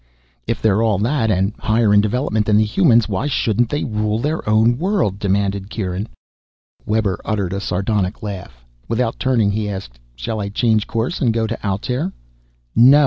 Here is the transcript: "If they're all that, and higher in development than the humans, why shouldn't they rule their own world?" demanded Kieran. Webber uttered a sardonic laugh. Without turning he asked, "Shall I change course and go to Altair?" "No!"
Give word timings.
"If 0.47 0.63
they're 0.63 0.81
all 0.81 0.97
that, 0.97 1.29
and 1.29 1.53
higher 1.59 1.93
in 1.93 2.01
development 2.01 2.47
than 2.47 2.57
the 2.57 2.63
humans, 2.65 3.07
why 3.07 3.27
shouldn't 3.27 3.69
they 3.69 3.83
rule 3.83 4.17
their 4.17 4.49
own 4.49 4.79
world?" 4.79 5.19
demanded 5.19 5.69
Kieran. 5.69 6.09
Webber 6.87 7.21
uttered 7.23 7.53
a 7.53 7.59
sardonic 7.59 8.23
laugh. 8.23 8.65
Without 8.89 9.19
turning 9.19 9.51
he 9.51 9.69
asked, 9.69 9.99
"Shall 10.15 10.41
I 10.41 10.49
change 10.49 10.87
course 10.87 11.21
and 11.21 11.31
go 11.31 11.45
to 11.45 11.55
Altair?" 11.63 12.13
"No!" 12.75 12.99